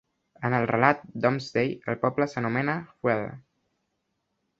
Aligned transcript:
En 0.47 0.53
el 0.59 0.63
relat 0.69 1.03
"Domesday", 1.25 1.69
el 1.93 1.99
poble 2.05 2.27
s'anomena 2.31 2.79
"Hwelle". 3.01 3.29